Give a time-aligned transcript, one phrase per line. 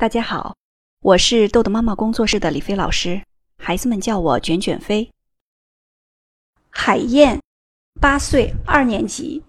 [0.00, 0.56] 大家好，
[1.02, 3.20] 我是豆豆妈妈工作室的李飞老师，
[3.58, 5.06] 孩子们叫我卷卷飞。
[6.70, 7.38] 海燕，
[8.00, 9.42] 八岁，二年级。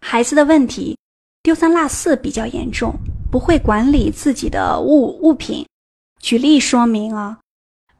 [0.00, 0.96] 孩子的问题，
[1.42, 2.94] 丢三落四比较严重，
[3.30, 5.66] 不会管理自己的物物品。
[6.18, 7.38] 举例说明啊。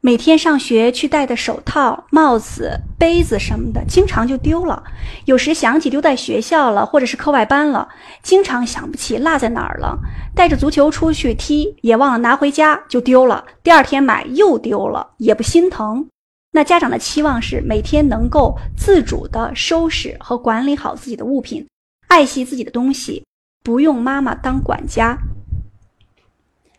[0.05, 4.83] 每天上学去戴的手套、帽子、杯子什么的，经常就丢了。
[5.23, 7.87] 有时想起丢在学校了，或者是课外班了，
[8.21, 9.97] 经常想不起落在哪儿了。
[10.35, 13.45] 带着足球出去踢，也忘了拿回家就丢了。
[13.63, 16.09] 第二天买又丢了，也不心疼。
[16.51, 21.65] 那家长的期望是每天能够自主的收拾和管理好自己的物品，
[22.09, 23.23] 爱惜自己的东西，
[23.63, 25.17] 不用妈妈当管家。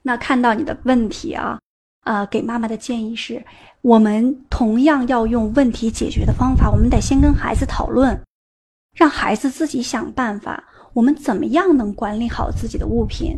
[0.03, 1.59] 那看到你的问题啊。
[2.05, 3.43] 呃，给妈妈的建议是，
[3.81, 8.19] 我们同样要用问题解决的方法，我们得先跟孩子讨论，
[8.95, 10.63] 让孩子自己想办法。
[10.93, 13.37] 我们怎么样能管理好自己的物品？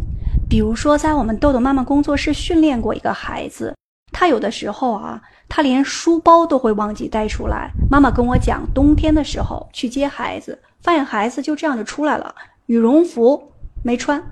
[0.49, 3.75] 比如说，在我们豆豆妈妈工作室训练过一个孩子，
[4.13, 7.71] 他有的时候啊，他连书包都会忘记带出来。
[7.91, 12.35] 妈妈跟我讲，冬天的时候去接孩子，发现孩子就这样就出来了，
[12.67, 14.23] 羽绒服没穿，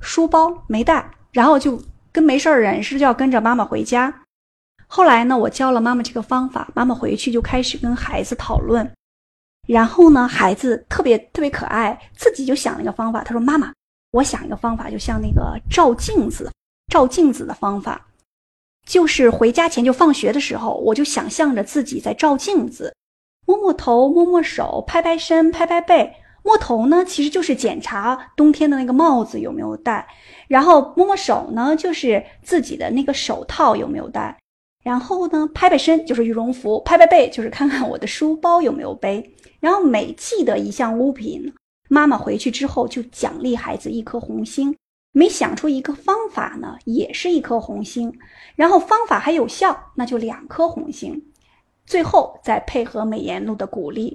[0.00, 1.80] 书包没带，然后就。
[2.14, 4.22] 跟没事儿人似的，就要跟着妈妈回家。
[4.86, 8.88] 后来呢，我教了妈妈这个方法，妈妈回去就开始跟孩子讨论。
[9.66, 13.24] 然后呢，孩子特别特别可爱，自己就想了一个方法。
[13.24, 13.72] 他说：“妈妈，
[14.12, 16.52] 我想一个方法，就像那个照镜子、
[16.92, 18.06] 照镜子的方法，
[18.86, 22.94] 就是回家前就放学的时候，我就想象着自己在照镜子，
[23.44, 30.06] 摸摸头、摸摸手、拍拍身、拍拍背。”摸头呢，其实就是检查冬天的那个帽子有没有戴，
[30.46, 34.38] 然后摸摸手呢，就是自己的那个手套有没有戴，
[34.82, 39.34] 然后呢，拍拍身就是羽绒服，拍拍背就是看看我的书包有没有背。
[39.58, 41.50] 然后每记得一项物品，
[41.88, 44.76] 妈妈回去之后就奖励孩子一颗红心。
[45.12, 48.12] 每想出一个方法呢，也是一颗红心。
[48.54, 51.32] 然后方法还有效，那就两颗红心。
[51.86, 54.14] 最后再配合美颜露的鼓励，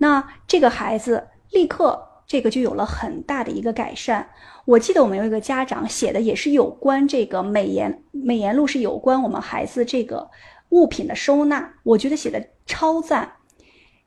[0.00, 1.28] 那这个孩子。
[1.50, 4.28] 立刻，这个就有了很大的一个改善。
[4.66, 10.28] 我记得我们有一个家长写的也是有关这个美颜美颜录，是有关我们孩子这个
[10.68, 13.32] 物品的收纳，我觉得写的超赞。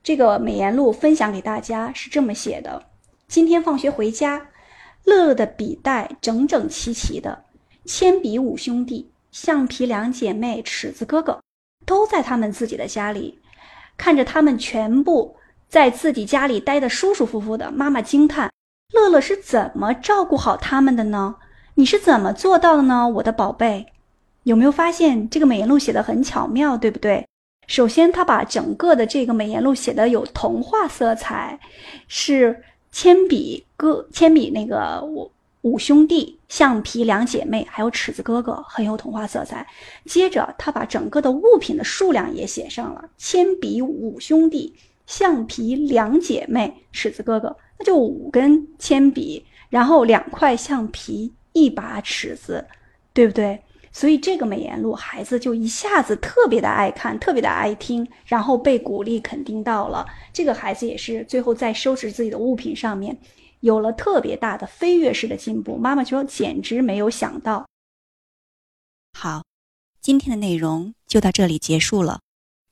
[0.04, 2.84] 这个美颜录分享给大家是这么写的：
[3.28, 4.50] 今天放学回家，
[5.04, 7.46] 乐乐的笔袋整整齐齐的，
[7.86, 11.42] 铅笔五兄弟、橡皮两姐妹、尺子哥哥
[11.88, 13.40] 都在他们自己的家里，
[13.98, 15.36] 看着他们全部。
[15.72, 18.52] 在自己家里待得舒舒服服的，妈妈惊叹
[18.94, 21.38] ：“乐乐是怎么照顾好他们的呢？
[21.76, 23.86] 你是怎么做到的呢，我的宝贝？
[24.44, 27.26] 有没有发现这个美颜录写的很巧妙，对不对？
[27.68, 31.58] 首先，他把整个的这个美颜录写的有童话色彩，
[32.10, 32.62] 是
[32.92, 39.66] 铅笔哥、铅笔那个五五兄弟、橡皮两姐妹，还有尺子哥哥，很有童话色彩。
[40.04, 44.76] 接着，他把整个的物品的数量也写上了：铅笔五兄弟。
[45.12, 52.66] 橡皮两姐妹，尺子哥哥，那就五根铅笔，然后两块橡皮，一把尺子，
[53.12, 53.62] 对不对？
[53.92, 60.08] 所以这个美颜录，孩子就一下子特别的爱看，特别的爱听，然后被鼓励肯定到了。
[60.32, 63.20] 这个孩子也是最后在收拾自己的物品上面，
[63.60, 65.76] 有了特别大的飞跃式的进步。
[65.76, 67.66] 妈妈说简直没有想到。
[69.12, 69.44] 好，
[70.00, 72.22] 今天的内容就到这里结束了。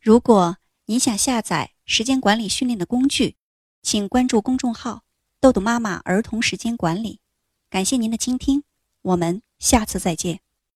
[0.01, 3.35] 如果你想下载，时间管理训练的工具，
[3.81, 5.05] 请关注公众号
[5.41, 7.19] “豆豆妈妈儿童时间管理”。
[7.67, 8.63] 感谢您的倾听，
[9.01, 10.39] 我们下次再见。